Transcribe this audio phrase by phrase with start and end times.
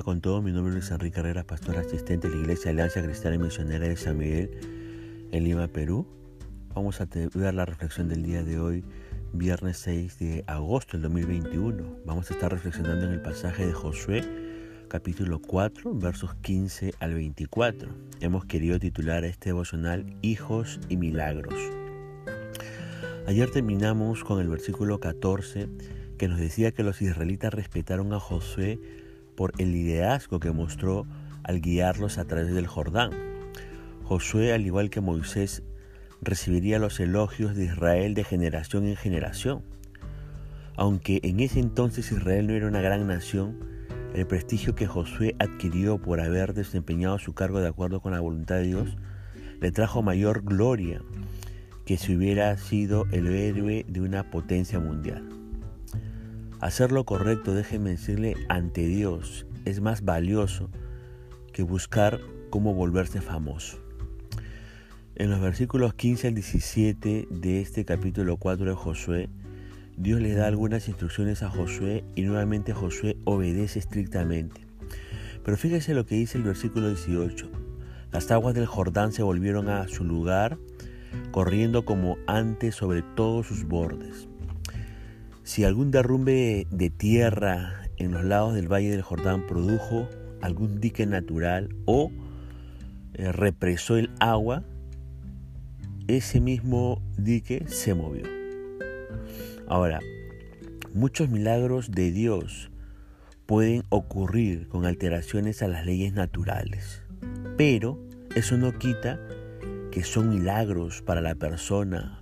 [0.00, 0.40] con todo.
[0.40, 3.96] Mi nombre es Enrique Herrera, pastor asistente de la Iglesia Alianza Cristiana y Misionera de
[3.96, 4.50] San Miguel
[5.32, 6.06] en Lima, Perú.
[6.74, 8.84] Vamos a ver la reflexión del día de hoy,
[9.34, 11.98] viernes 6 de agosto del 2021.
[12.06, 14.24] Vamos a estar reflexionando en el pasaje de Josué,
[14.88, 17.90] capítulo 4, versos 15 al 24.
[18.20, 21.60] Hemos querido titular este devocional Hijos y Milagros.
[23.26, 25.68] Ayer terminamos con el versículo 14
[26.16, 29.01] que nos decía que los israelitas respetaron a Josué
[29.34, 31.06] por el liderazgo que mostró
[31.42, 33.10] al guiarlos a través del Jordán.
[34.04, 35.62] Josué, al igual que Moisés,
[36.20, 39.62] recibiría los elogios de Israel de generación en generación.
[40.76, 43.58] Aunque en ese entonces Israel no era una gran nación,
[44.14, 48.56] el prestigio que Josué adquirió por haber desempeñado su cargo de acuerdo con la voluntad
[48.56, 48.96] de Dios
[49.60, 51.00] le trajo mayor gloria
[51.86, 55.41] que si hubiera sido el héroe de una potencia mundial.
[56.62, 60.70] Hacer lo correcto, déjeme decirle, ante Dios es más valioso
[61.52, 63.78] que buscar cómo volverse famoso.
[65.16, 69.28] En los versículos 15 al 17 de este capítulo 4 de Josué,
[69.96, 74.64] Dios le da algunas instrucciones a Josué y nuevamente Josué obedece estrictamente.
[75.44, 77.50] Pero fíjese lo que dice el versículo 18.
[78.12, 80.58] Las aguas del Jordán se volvieron a su lugar,
[81.32, 84.28] corriendo como antes sobre todos sus bordes.
[85.44, 90.08] Si algún derrumbe de tierra en los lados del Valle del Jordán produjo
[90.40, 92.10] algún dique natural o
[93.14, 94.62] eh, represó el agua,
[96.06, 98.24] ese mismo dique se movió.
[99.66, 100.00] Ahora,
[100.94, 102.70] muchos milagros de Dios
[103.46, 107.02] pueden ocurrir con alteraciones a las leyes naturales,
[107.56, 107.98] pero
[108.36, 109.20] eso no quita
[109.90, 112.21] que son milagros para la persona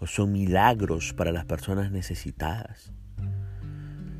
[0.00, 2.92] o son milagros para las personas necesitadas.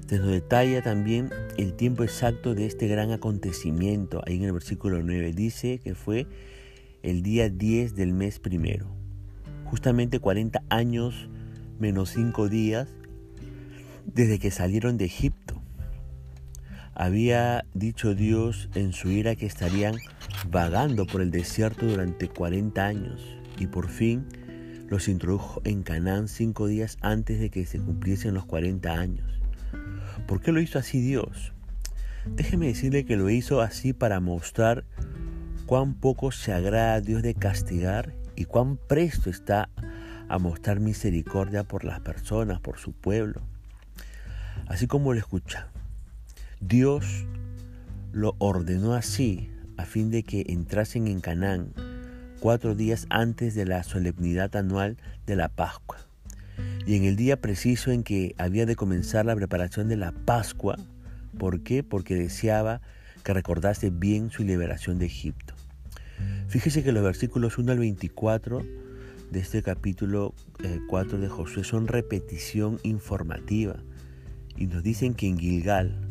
[0.08, 4.22] Se nos detalla también el tiempo exacto de este gran acontecimiento.
[4.24, 6.28] Ahí en el versículo 9 dice que fue
[7.02, 8.86] el día 10 del mes primero.
[9.64, 11.28] Justamente 40 años
[11.80, 12.88] menos 5 días
[14.04, 15.60] desde que salieron de Egipto.
[16.94, 19.96] Había dicho Dios en su ira que estarían
[20.50, 23.20] vagando por el desierto durante 40 años
[23.58, 24.24] y por fin
[24.88, 29.26] los introdujo en Canaán cinco días antes de que se cumpliesen los 40 años.
[30.26, 31.52] ¿Por qué lo hizo así Dios?
[32.26, 34.84] Déjeme decirle que lo hizo así para mostrar
[35.66, 39.68] cuán poco se agrada a Dios de castigar y cuán presto está
[40.28, 43.42] a mostrar misericordia por las personas, por su pueblo.
[44.66, 45.68] Así como lo escucha,
[46.60, 47.26] Dios
[48.12, 51.72] lo ordenó así a fin de que entrasen en Canaán
[52.40, 55.98] cuatro días antes de la solemnidad anual de la Pascua.
[56.86, 60.76] Y en el día preciso en que había de comenzar la preparación de la Pascua,
[61.38, 61.82] ¿por qué?
[61.82, 62.80] Porque deseaba
[63.24, 65.54] que recordase bien su liberación de Egipto.
[66.48, 68.64] Fíjese que los versículos 1 al 24
[69.30, 70.34] de este capítulo
[70.88, 73.76] 4 eh, de Josué son repetición informativa
[74.56, 76.05] y nos dicen que en Gilgal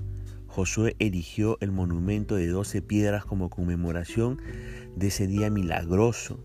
[0.55, 4.39] Josué erigió el monumento de doce piedras como conmemoración
[4.95, 6.39] de ese día milagroso.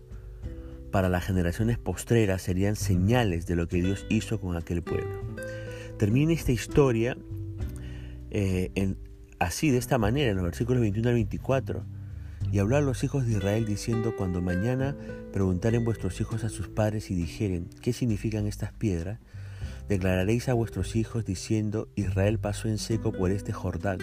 [0.91, 5.21] Para las generaciones postreras serían señales de lo que Dios hizo con aquel pueblo.
[5.97, 7.15] Termina esta historia
[8.31, 8.95] eh,
[9.39, 11.85] así, de esta manera, en los versículos 21 al 24.
[12.51, 14.93] Y habló a los hijos de Israel diciendo, cuando mañana
[15.31, 19.21] preguntaren vuestros hijos a sus padres y dijeren, ¿qué significan estas piedras?
[19.91, 23.99] Declararéis a vuestros hijos diciendo, Israel pasó en seco por este Jordán,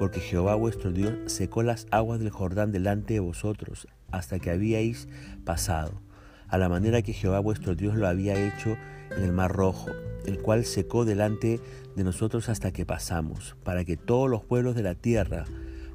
[0.00, 5.06] porque Jehová vuestro Dios secó las aguas del Jordán delante de vosotros, hasta que habíais
[5.44, 6.02] pasado,
[6.48, 8.76] a la manera que Jehová vuestro Dios lo había hecho
[9.16, 9.92] en el mar rojo,
[10.26, 11.60] el cual secó delante
[11.94, 15.44] de nosotros hasta que pasamos, para que todos los pueblos de la tierra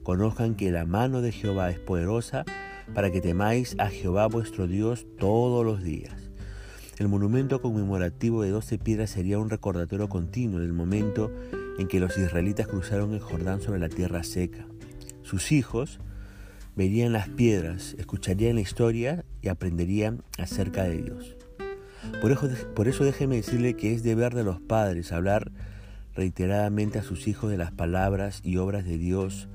[0.04, 2.46] conozcan que la mano de Jehová es poderosa,
[2.94, 6.21] para que temáis a Jehová vuestro Dios todos los días.
[7.01, 11.31] El monumento conmemorativo de doce piedras sería un recordatorio continuo del momento
[11.80, 14.68] en que los israelitas cruzaron el Jordán sobre la tierra seca.
[15.24, 16.00] Sus hijos
[16.75, 21.36] verían las piedras, escucharían la historia y aprenderían acerca de Dios.
[22.21, 25.51] Por eso, por eso déjeme decirle que es deber de los padres hablar
[26.13, 29.50] reiteradamente a sus hijos de las palabras y obras de Dios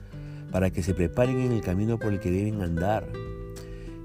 [0.50, 3.06] para que se preparen en el camino por el que deben andar.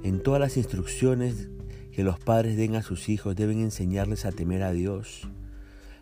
[0.03, 1.49] En todas las instrucciones
[1.91, 5.29] que los padres den a sus hijos deben enseñarles a temer a Dios.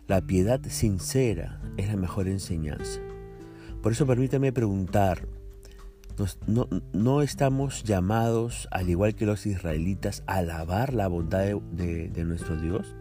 [0.06, 3.00] La piedad sincera es la mejor enseñanza.
[3.82, 5.26] Por eso permítame preguntar,
[6.92, 12.94] no, estamos llamados, al igual que los israelitas, a alabar la bondad de nuestro Dios?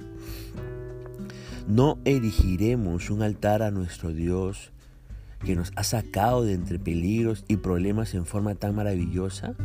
[1.68, 4.72] ¿No erigiremos un altar a nuestro Dios
[5.46, 9.56] que nos ha sacado de entre peligros y problemas en forma tan maravillosa?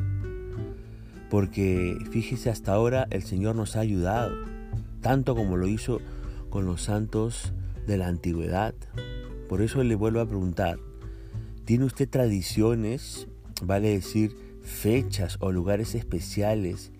[1.34, 4.36] Porque fíjese, hasta ahora el Señor nos ha ayudado,
[5.00, 6.00] tanto como lo hizo
[6.48, 7.52] con los santos
[7.88, 8.72] de la antigüedad.
[9.48, 10.78] Por eso le vuelvo a preguntar,
[11.64, 13.26] ¿tiene usted tradiciones,
[13.64, 16.92] vale decir, fechas o lugares especiales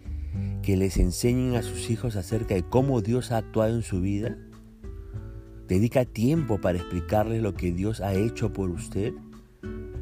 [0.64, 4.36] que les enseñen a sus hijos acerca de cómo Dios ha actuado en su vida?
[5.68, 9.12] ¿Dedica tiempo para explicarles lo que Dios ha hecho por usted?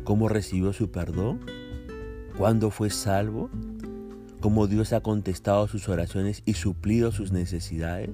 [0.05, 1.41] ¿Cómo recibió su perdón?
[2.39, 3.51] ¿Cuándo fue salvo?
[4.43, 8.11] ¿Cómo Dios ha contestado sus oraciones y suplido sus necesidades?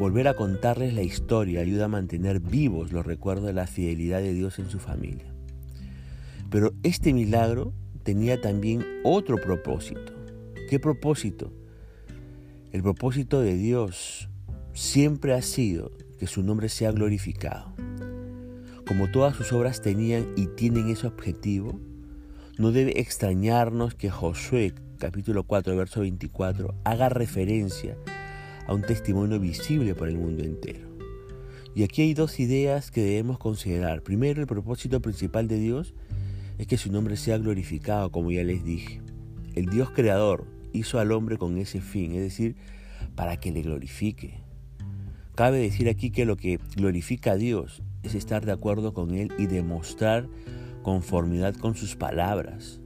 [0.00, 4.32] Volver a contarles la historia ayuda a mantener vivos los recuerdos de la fidelidad de
[4.32, 5.32] Dios en su familia.
[6.50, 7.72] Pero este milagro
[8.02, 10.12] tenía también otro propósito.
[10.68, 11.52] ¿Qué propósito?
[12.72, 14.28] El propósito de Dios
[14.72, 17.72] siempre ha sido que su nombre sea glorificado.
[18.84, 21.78] Como todas sus obras tenían y tienen ese objetivo,
[22.58, 27.96] no debe extrañarnos que Josué capítulo 4 verso 24 haga referencia
[28.66, 30.88] a un testimonio visible por el mundo entero.
[31.74, 34.02] Y aquí hay dos ideas que debemos considerar.
[34.02, 35.94] Primero, el propósito principal de Dios
[36.58, 39.00] es que su nombre sea glorificado, como ya les dije.
[39.54, 42.56] El Dios creador hizo al hombre con ese fin, es decir,
[43.14, 44.40] para que le glorifique.
[45.36, 49.32] Cabe decir aquí que lo que glorifica a Dios es estar de acuerdo con Él
[49.38, 50.28] y demostrar
[50.82, 52.80] conformidad con sus palabras.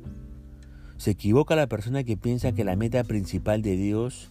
[1.02, 4.31] Se equivoca la persona que piensa que la meta principal de Dios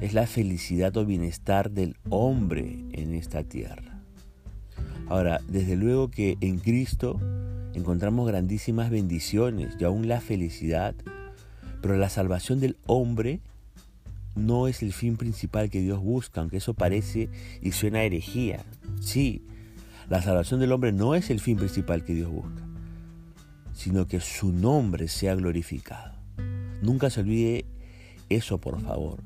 [0.00, 4.00] es la felicidad o bienestar del hombre en esta tierra.
[5.08, 7.20] Ahora, desde luego que en Cristo
[7.74, 10.94] encontramos grandísimas bendiciones y aún la felicidad,
[11.82, 13.40] pero la salvación del hombre
[14.34, 17.28] no es el fin principal que Dios busca, aunque eso parece
[17.60, 18.64] y suena a herejía.
[19.02, 19.42] Sí,
[20.08, 22.62] la salvación del hombre no es el fin principal que Dios busca,
[23.76, 26.14] sino que su nombre sea glorificado.
[26.80, 27.66] Nunca se olvide
[28.30, 29.20] eso, por favor.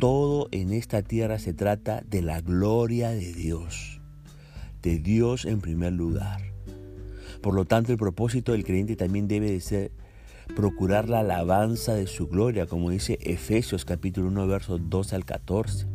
[0.00, 4.00] Todo en esta tierra se trata de la gloria de Dios,
[4.82, 6.42] de Dios en primer lugar.
[7.40, 9.92] Por lo tanto, el propósito del creyente también debe de ser
[10.56, 15.86] procurar la alabanza de su gloria, como dice Efesios capítulo 1, versos 2 al 14.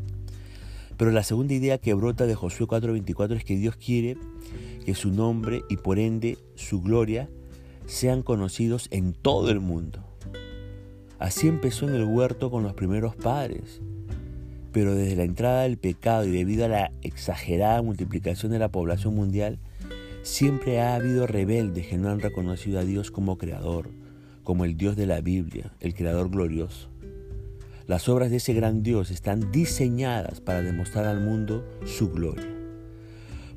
[0.97, 4.17] Pero la segunda idea que brota de Josué 4:24 es que Dios quiere
[4.85, 7.29] que su nombre y por ende su gloria
[7.91, 9.99] sean conocidos en todo el mundo.
[11.19, 13.81] Así empezó en el huerto con los primeros padres,
[14.71, 19.13] pero desde la entrada del pecado y debido a la exagerada multiplicación de la población
[19.13, 19.59] mundial,
[20.23, 23.89] siempre ha habido rebeldes que no han reconocido a Dios como creador,
[24.45, 26.87] como el Dios de la Biblia, el Creador glorioso.
[27.87, 32.47] Las obras de ese gran Dios están diseñadas para demostrar al mundo su gloria.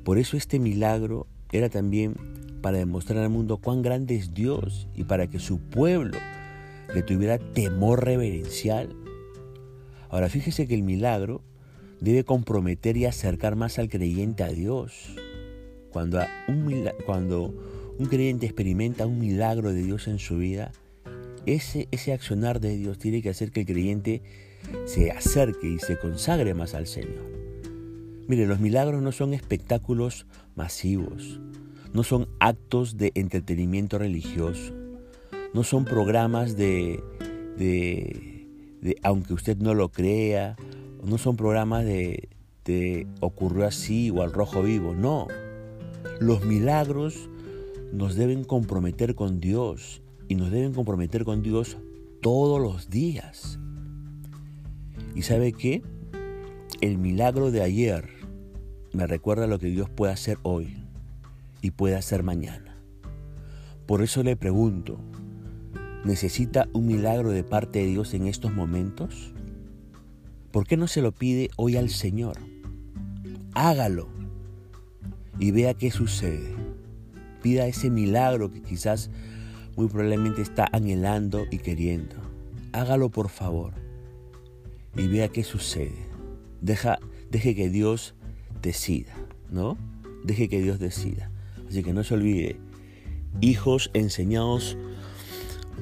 [0.02, 2.16] Por eso este milagro era también
[2.64, 6.16] para demostrar al mundo cuán grande es Dios y para que su pueblo
[6.94, 8.96] le tuviera temor reverencial.
[10.08, 11.42] Ahora fíjese que el milagro
[12.00, 15.14] debe comprometer y acercar más al creyente a Dios.
[15.92, 20.72] Cuando un, creyente experimenta un milagro de Dios en su vida,
[21.44, 24.22] ese, ese accionar de Dios tiene que hacer que el creyente
[24.86, 27.53] se acerque y se consagre más al Señor.
[28.26, 31.40] Mire, los milagros no son espectáculos masivos,
[31.92, 34.72] no son actos de entretenimiento religioso,
[35.52, 37.02] no son programas de,
[37.58, 40.56] de, aunque usted no lo crea,
[41.04, 42.28] no son programas de
[43.20, 45.28] ocurrió así o al rojo vivo, no.
[46.18, 47.28] Los milagros
[47.92, 51.76] nos deben comprometer con Dios y nos deben comprometer con Dios
[52.22, 53.58] todos los días.
[55.14, 55.82] ¿Y sabe qué?
[56.80, 58.13] El milagro de ayer
[58.94, 60.76] me recuerda lo que Dios puede hacer hoy
[61.60, 62.76] y puede hacer mañana.
[63.86, 64.98] Por eso le pregunto,
[66.04, 69.34] ¿necesita un milagro de parte de Dios en estos momentos?
[70.50, 72.38] ¿Por qué no se lo pide hoy al Señor?
[73.52, 74.08] Hágalo
[75.38, 76.64] y vea qué sucede
[77.44, 79.10] pida ese milagro que quizás
[79.76, 82.16] muy probablemente está anhelando y queriendo.
[82.72, 83.74] Hágalo por favor
[84.96, 86.08] y vea qué sucede.
[86.62, 86.98] Deja,
[87.30, 88.14] deje que Dios
[88.64, 89.14] decida,
[89.50, 89.76] ¿no?
[90.24, 91.30] Deje que Dios decida.
[91.68, 92.56] Así que no se olvide,
[93.40, 94.76] hijos enseñados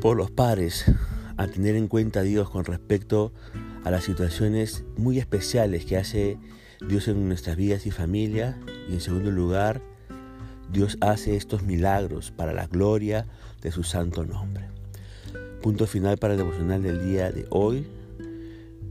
[0.00, 0.84] por los padres
[1.36, 3.32] a tener en cuenta a Dios con respecto
[3.84, 6.38] a las situaciones muy especiales que hace
[6.88, 8.58] Dios en nuestras vidas y familia.
[8.88, 9.80] Y en segundo lugar,
[10.72, 13.26] Dios hace estos milagros para la gloria
[13.60, 14.64] de su santo nombre.
[15.62, 17.86] Punto final para el devocional del día de hoy,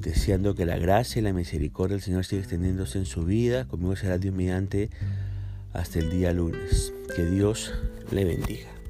[0.01, 3.65] deseando que la gracia y la misericordia del Señor siga extendiéndose en su vida.
[3.67, 4.89] Conmigo será Dios mediante
[5.73, 6.93] Hasta el día lunes.
[7.15, 7.73] Que Dios
[8.11, 8.80] le bendiga.